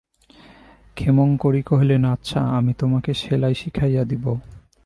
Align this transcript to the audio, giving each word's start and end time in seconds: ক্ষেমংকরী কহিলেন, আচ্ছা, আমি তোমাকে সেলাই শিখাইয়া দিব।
ক্ষেমংকরী 0.95 1.61
কহিলেন, 1.61 2.03
আচ্ছা, 2.05 2.39
আমি 2.57 2.73
তোমাকে 2.73 3.13
সেলাই 3.13 3.55
শিখাইয়া 3.55 4.03
দিব। 4.05 4.25